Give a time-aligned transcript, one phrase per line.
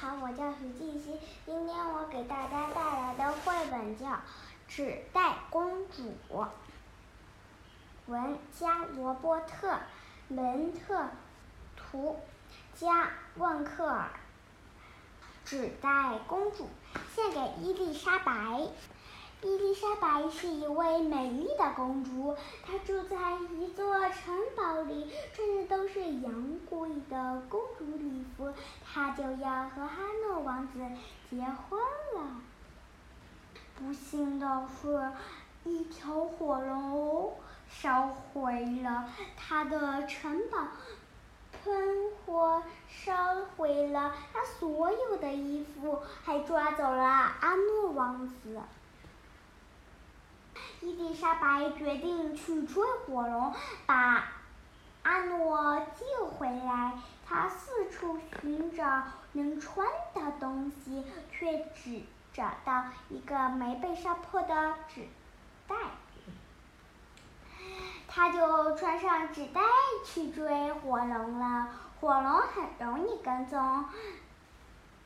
[0.00, 1.18] 好，我叫徐静熙。
[1.44, 4.06] 今天我给大家带来的绘本叫
[4.68, 6.14] 《纸袋公主》，
[8.06, 9.72] 文加罗伯特·
[10.28, 11.08] 门特，
[11.76, 12.20] 图
[12.76, 14.08] 加万克尔。
[15.44, 16.68] 纸袋公主
[17.12, 18.68] 献给伊丽莎白。
[19.40, 23.16] 伊丽莎白是一位美丽的公主，她住在
[23.54, 28.52] 一座城堡里，穿的都是昂贵的公主礼服。
[28.84, 30.80] 她就要和哈诺王子
[31.30, 31.78] 结婚
[32.16, 32.40] 了。
[33.76, 35.12] 不幸的是，
[35.62, 37.32] 一条火龙
[37.68, 40.66] 烧毁了她的城堡，
[41.52, 43.14] 喷火烧
[43.56, 48.60] 毁了她所有的衣服，还抓走了阿诺王子。
[51.08, 53.54] 伊莎白决定去追火龙，
[53.86, 54.24] 把
[55.02, 56.92] 阿诺救回来。
[57.26, 62.02] 她四处寻找能穿的东西，却只
[62.34, 65.08] 找到一个没被烧破的纸
[65.66, 65.76] 袋。
[68.06, 69.62] 她就穿上纸袋
[70.04, 71.68] 去追火龙了。
[72.02, 73.86] 火龙很容易跟踪，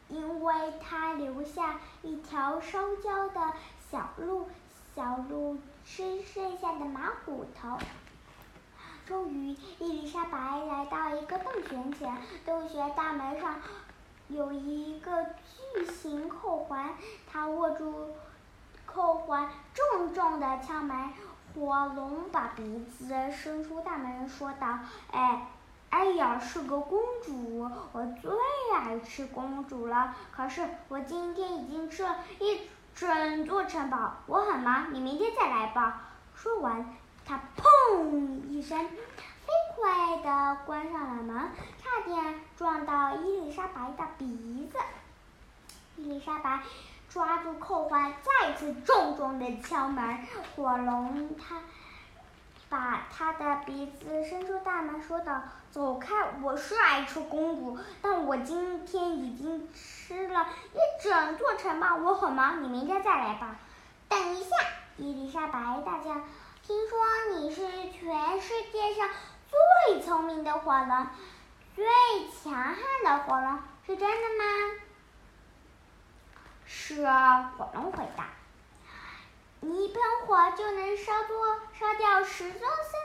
[0.08, 3.52] 因为它留下一条烧焦的
[3.88, 4.48] 小路。
[4.94, 7.78] 小路吃剩下的马骨头。
[9.04, 12.16] 终于，伊丽莎白来到一个洞穴前，
[12.46, 13.60] 洞穴大门上
[14.28, 16.94] 有一个巨型扣环。
[17.30, 18.10] 她握住
[18.86, 21.10] 扣环，重重的敲门。
[21.54, 24.78] 火龙把鼻子伸出大门，说道
[25.12, 25.48] ：“哎，
[25.90, 28.30] 哎呀，是个公主，我最
[28.74, 30.14] 爱吃公主了。
[30.30, 32.60] 可是我今天已经吃了一。”
[32.94, 36.02] 整座城堡，我很忙，你明天再来吧。
[36.34, 38.04] 说完，他砰
[38.48, 41.50] 一声，飞快地关上了门，
[41.82, 44.78] 差点撞到伊丽莎白的鼻子。
[45.96, 46.60] 伊丽莎白
[47.08, 50.18] 抓住扣环，再次重重地敲门。
[50.54, 51.56] 火龙他。
[52.72, 56.14] 把他的鼻子伸出大门，说道：“走开！
[56.40, 63.56] 我是爱吃公主，但我今天已经吃了一整座城堡，我很忙，你明天再来吧。”
[64.08, 64.56] 等一下，
[64.96, 66.14] 伊丽莎白大叫
[66.64, 66.98] ：“听说
[67.36, 69.06] 你是全世界上
[69.86, 71.06] 最聪明的火龙，
[71.76, 71.84] 最
[72.30, 74.80] 强悍的火龙，是真的吗
[76.64, 78.28] ？”“是啊。”火龙回答。
[79.64, 83.00] 你一喷火就能烧多烧掉十座森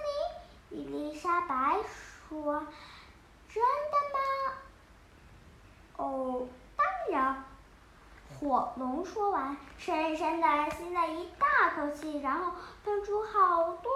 [0.72, 0.82] 林？
[0.82, 1.78] 伊丽莎白
[2.28, 2.66] 说
[3.48, 4.56] ：“真的吗
[5.98, 7.44] ？”“哦，当然。”
[8.40, 12.52] 火龙说完，深深的吸了一大口气，然后
[12.84, 13.92] 喷出好多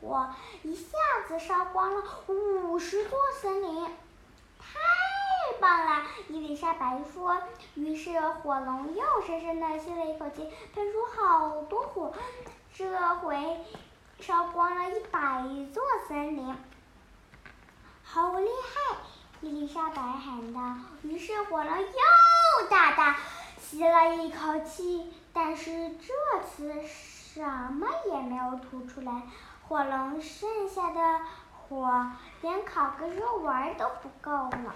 [0.00, 0.96] 火，一下
[1.26, 3.84] 子烧光了五十座森林。
[4.58, 4.78] 太
[5.64, 6.02] 棒了！
[6.28, 7.38] 伊丽莎白说。
[7.74, 12.12] 于是火龙又深深地吸了一口气，喷出好多火，
[12.74, 13.64] 这回
[14.20, 15.42] 烧光了一百
[15.72, 16.54] 座森林。
[18.02, 18.98] 好厉害！
[19.40, 20.60] 伊丽莎白喊道。
[21.02, 23.16] 于是火龙又大大
[23.58, 27.42] 吸了一口气，但是这次什
[27.72, 29.22] 么也没有吐出来。
[29.66, 31.20] 火龙剩下的
[31.50, 34.74] 火连烤个肉丸都不够了。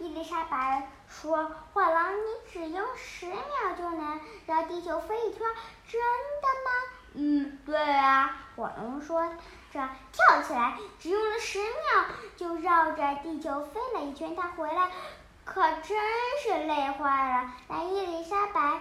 [0.00, 3.36] 伊丽莎白说：“火龙，你只用十秒
[3.76, 5.40] 就能绕地球飞一圈，
[5.88, 6.70] 真的吗
[7.14, 9.26] ？”“嗯，对啊。”火龙说
[9.72, 12.04] 着跳起来，只用了十秒
[12.36, 14.36] 就绕着地球飞了一圈。
[14.36, 14.90] 他回来
[15.44, 15.98] 可真
[16.42, 17.52] 是累坏了。
[17.68, 18.80] 但伊丽莎白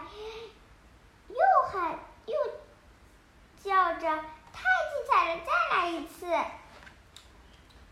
[1.29, 1.37] 又
[1.71, 2.35] 喊又
[3.63, 3.99] 叫着
[4.53, 6.27] ：“太精彩了，再来一次！”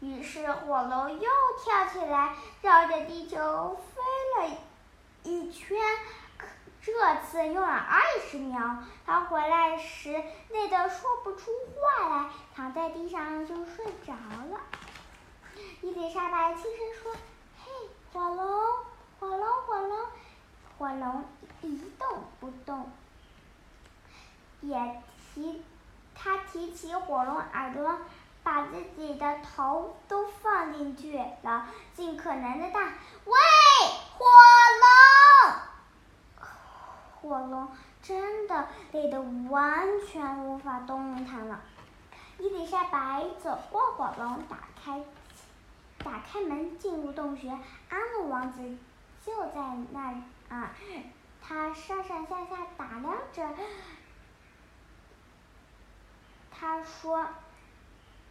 [0.05, 1.29] 于是火龙又
[1.63, 4.01] 跳起来，绕着地球飞
[4.37, 4.57] 了
[5.23, 5.75] 一圈。
[6.79, 6.93] 这
[7.23, 8.83] 次用了二十秒。
[9.03, 10.11] 他回来时
[10.49, 14.59] 累得说不出话来，躺在地上就睡着了。
[15.81, 17.11] 伊丽莎白轻声说
[17.65, 17.71] ：“嘿，
[18.13, 18.45] 火龙，
[19.19, 20.07] 火龙，火龙！”
[20.77, 21.23] 火龙
[21.61, 22.91] 一动不动，
[24.61, 25.01] 也
[25.33, 25.63] 提
[26.13, 27.97] 他提起火龙耳朵。
[28.45, 32.93] 把自己的头都放进去了，尽可能的大。
[33.25, 33.33] 喂，
[34.13, 34.23] 火
[36.37, 36.45] 龙！
[37.19, 37.67] 火龙
[38.03, 39.19] 真的累得
[39.49, 41.59] 完全无法动弹了。
[42.37, 45.03] 伊丽莎白走过火龙，打开
[46.03, 47.49] 打开门，进入洞穴。
[47.49, 48.77] 阿诺王子
[49.25, 50.69] 就在那儿啊，
[51.41, 53.49] 他上上下下打量着。
[56.51, 57.27] 他说。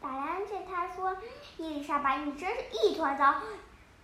[0.05, 1.17] 打量着他说
[1.57, 3.37] ：“伊丽莎白，你真是一团糟，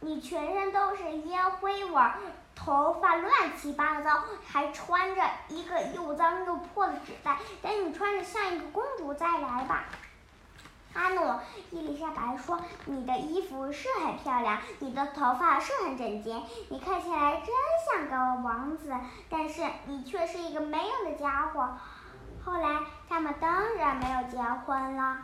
[0.00, 2.14] 你全身都是烟灰味儿，
[2.54, 7.36] 头发乱七八糟，还穿着一个又脏又破的纸袋。
[7.60, 9.84] 等你穿着像一个公主再来吧。”
[10.94, 11.38] 阿诺，
[11.70, 17.54] 伊丽莎白说：“你的衣服是很漂亮，你的头发是很整洁，你看起来真
[17.86, 18.90] 像个王子。
[19.28, 21.76] 但是你却是一个没用的家伙。”
[22.42, 25.18] 后来，他们当然没有结婚了。